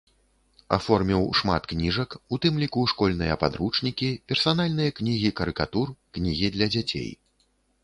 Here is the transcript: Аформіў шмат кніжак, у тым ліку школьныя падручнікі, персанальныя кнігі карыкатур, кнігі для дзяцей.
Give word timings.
Аформіў 0.77 1.25
шмат 1.39 1.67
кніжак, 1.73 2.15
у 2.37 2.39
тым 2.45 2.57
ліку 2.63 2.87
школьныя 2.95 3.37
падручнікі, 3.45 4.09
персанальныя 4.33 4.97
кнігі 5.03 5.29
карыкатур, 5.43 5.87
кнігі 6.19 6.53
для 6.59 6.73
дзяцей. 6.75 7.09